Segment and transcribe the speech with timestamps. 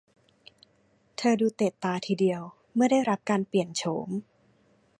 [1.17, 2.41] เธอดูเตะตาทีเดียว
[2.73, 4.09] เมื่อได้รับการเปลี่ยนโฉม